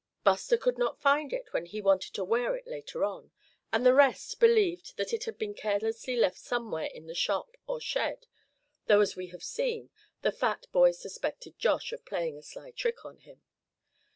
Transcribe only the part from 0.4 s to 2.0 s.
could not find it when he